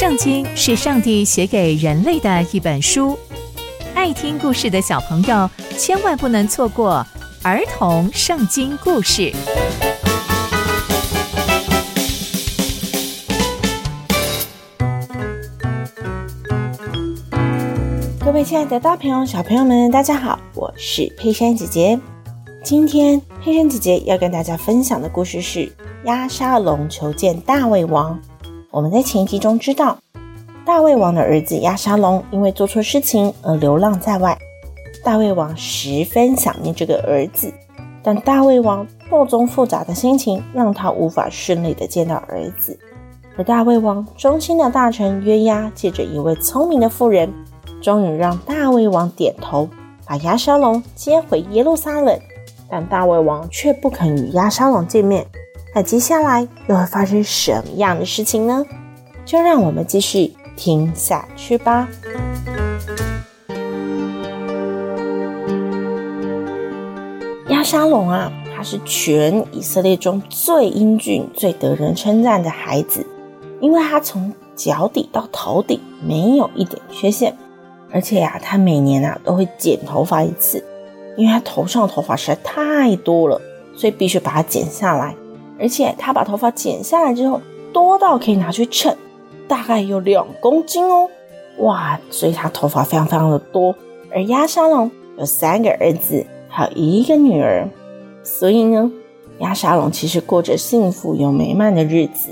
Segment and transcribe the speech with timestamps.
[0.00, 3.18] 圣经是上帝写给人类的一本书，
[3.94, 7.06] 爱听故事的小朋友千万不能错过
[7.42, 9.30] 儿童圣经故事。
[18.24, 22.00] 各位亲爱的大朋友、小朋友们，大家好，我是佩珊姐姐。
[22.64, 25.70] 今天佩珊姐姐要跟大家分享的故事是
[26.04, 28.18] 押沙龙求见大卫王。
[28.72, 29.98] 我们在前集中知道，
[30.64, 34.38] 大卫王的儿子亚沙龙因为做错事情而流浪在外。
[35.02, 37.52] 大卫王十分想念这个儿子，
[38.00, 42.78] 但大卫王错综复杂的心情让他无法顺利的见到儿子。
[43.36, 47.32] 而大卫王忠心的大臣约押借着一位聪明的妇人，
[47.82, 49.68] 终于让大卫王点头，
[50.06, 52.16] 把亚沙龙接回耶路撒冷。
[52.68, 55.26] 但大卫王却不肯与亚沙龙见面。
[55.72, 58.64] 那接下来又会发生什么样的事情呢？
[59.24, 61.88] 就让我们继续听下去吧。
[67.48, 73.06] 亚沙龙啊，他是全以色列中最英俊、最得人称赞的孩子，
[73.60, 77.36] 因为他从脚底到头顶没有一点缺陷，
[77.92, 80.64] 而且呀、啊，他每年啊都会剪头发一次，
[81.16, 83.40] 因为他头上的头发实在太多了，
[83.76, 85.14] 所以必须把它剪下来。
[85.60, 87.40] 而且他把头发剪下来之后，
[87.72, 88.96] 多到可以拿去称，
[89.46, 91.08] 大概有两公斤哦，
[91.58, 92.00] 哇！
[92.10, 93.74] 所以他头发非常非常的多。
[94.12, 97.68] 而鸭沙龙有三个儿子，还有一个女儿，
[98.24, 98.90] 所以呢，
[99.38, 102.30] 鸭沙龙其实过着幸福又美满的日子。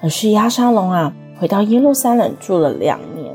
[0.00, 3.34] 可是鸭沙龙啊，回到耶路撒冷住了两年，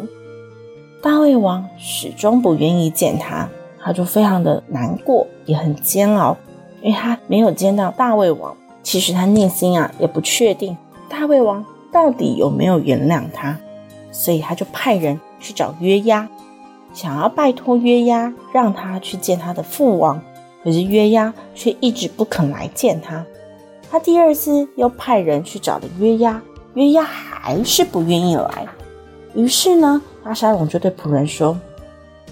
[1.02, 3.50] 大卫王始终不愿意见他，
[3.84, 6.38] 他就非常的难过，也很煎熬，
[6.82, 8.56] 因为他没有见到大卫王。
[8.84, 10.76] 其实他内心啊也不确定
[11.10, 13.58] 大胃王到底有没有原谅他，
[14.12, 16.28] 所以他就派人去找约押，
[16.94, 20.22] 想要拜托约押让他去见他的父王。
[20.64, 23.26] 可是约押却一直不肯来见他。
[23.90, 26.42] 他第二次又派人去找了约押，
[26.76, 28.68] 约押还是不愿意来。
[29.34, 31.58] 于是呢，阿沙龙就对仆人说：“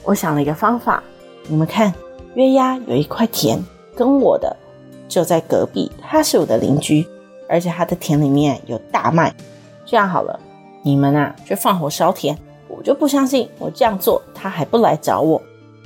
[0.06, 1.04] 我想了一个方法，
[1.48, 1.92] 你们看，
[2.36, 3.60] 约押有一块田
[3.96, 4.56] 跟我的。”
[5.10, 7.06] 就在隔壁，他是我的邻居，
[7.50, 9.34] 而且他的田里面有大麦。
[9.86, 10.40] 这样好了，
[10.84, 12.38] 你们啊，就放火烧田。
[12.70, 15.42] 我就不相信我这样做，他还不来找我。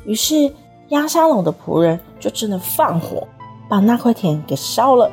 [0.06, 0.51] 于是
[0.89, 3.25] 押沙龙的仆人就真的放火，
[3.69, 5.09] 把那块田给烧了。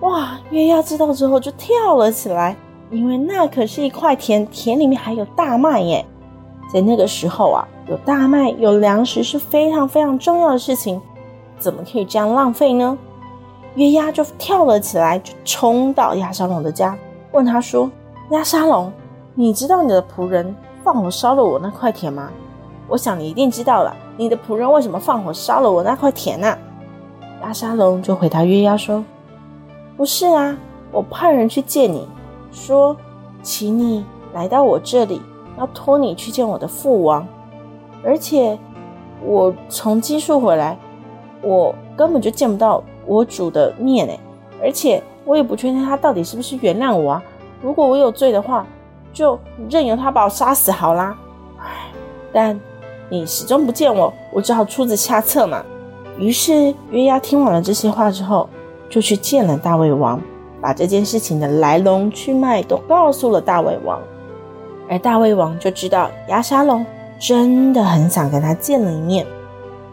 [0.00, 0.38] 哇！
[0.50, 2.54] 约押知道之后就跳了起来，
[2.90, 6.04] 因为那可是一块田，田里面还有大麦耶。
[6.72, 11.00] 在那个时候啊，有大麦、有粮食是非常非常重要的事情，
[11.58, 12.96] 怎么可以这样浪费呢？
[13.76, 16.98] 约押就跳了起来，就冲到亚沙龙的家，
[17.30, 17.88] 问他说
[18.32, 18.92] ：“亚沙龙，
[19.34, 22.30] 你知道你的仆人放火烧了我那块田吗？
[22.88, 26.58] 我想你一定知道了，你的仆人为什么放火烧了我那块田呢、啊？”
[27.42, 29.04] 押沙龙就回答约押说
[29.96, 30.56] ：“不是啊，
[30.90, 32.08] 我派人去见你，
[32.50, 32.96] 说，
[33.40, 34.04] 请你
[34.34, 35.22] 来到我这里，
[35.56, 37.24] 要托你去见我的父王，
[38.04, 38.58] 而且
[39.24, 40.76] 我从基述回来，
[41.40, 44.16] 我根本就见不到。”我主的面哎，
[44.62, 47.22] 而且我也不确定他到底是不是原谅我啊。
[47.60, 48.64] 如果我有罪的话，
[49.12, 49.36] 就
[49.68, 51.18] 任由他把我杀死好啦。
[51.58, 51.64] 唉，
[52.32, 52.58] 但
[53.08, 55.60] 你始终不见我，我只好出此下策嘛。
[56.18, 58.48] 于是约押听完了这些话之后，
[58.88, 60.22] 就去见了大卫王，
[60.60, 64.00] 把这件事情的来龙去脉都告诉了大卫王。
[64.88, 66.86] 而大卫王就知道押沙龙
[67.18, 69.26] 真的很想跟他见了一面。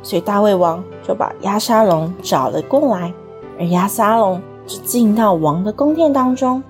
[0.01, 3.13] 所以大卫王就把押沙龙找了过来，
[3.59, 6.63] 而押沙龙就进到王的宫殿当中，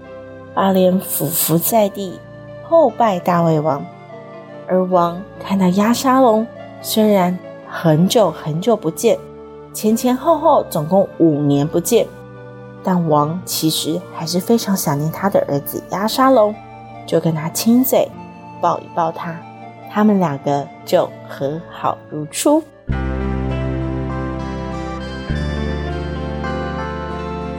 [0.53, 2.19] 把脸俯伏在地，
[2.67, 3.83] 叩拜大卫王。
[4.67, 6.45] 而王看到押沙龙
[6.81, 9.17] 虽然很久很久不见，
[9.71, 12.07] 前前后后总共五年不见，
[12.83, 16.53] 但王其实还是非常想念他的儿子押沙龙，
[17.05, 18.09] 就跟他亲嘴，
[18.59, 19.35] 抱一抱他，
[19.91, 22.63] 他们两个就和好如初。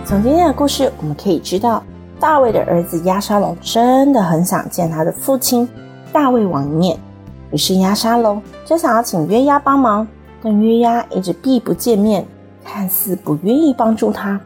[0.09, 1.83] 从今天的故事，我们可以知道，
[2.19, 5.69] 大卫的儿子亚沙龙真的很想见他的父亲
[6.11, 6.99] 大卫王一面。
[7.51, 10.09] 于是亚沙龙就想要请约押帮忙，
[10.43, 12.27] 但约押一直避不见面，
[12.65, 14.41] 看似不愿意帮助他。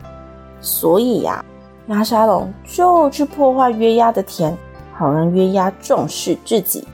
[0.60, 1.44] 所以呀，
[1.86, 4.58] 亚沙龙就去破坏约押的田，
[4.92, 6.84] 好让约押重视自己。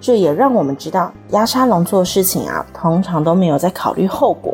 [0.00, 4.52] 这也让我们知道，亚沙龙做事情啊，通常都没有在考虑后果。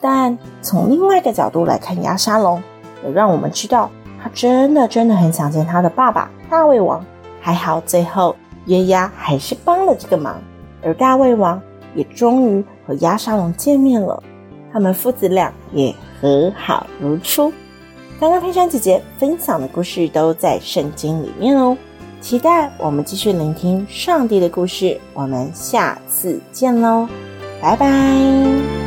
[0.00, 2.60] 但从另外一个角度来看，亚沙龙。
[3.04, 3.90] 也让我们知道，
[4.22, 7.04] 他真的真的很想见他的爸爸大卫王，
[7.40, 8.34] 还好最后
[8.66, 10.40] 约押还是帮了这个忙，
[10.82, 11.60] 而大卫王
[11.94, 14.22] 也终于和押沙龙见面了，
[14.72, 17.52] 他们父子俩也和好如初。
[18.18, 21.74] 刚刚佩珊姐姐分享的故事都在圣经里面哦，
[22.20, 27.08] 期待我们继续聆听上帝的故事，我们下次见喽，
[27.62, 28.79] 拜拜。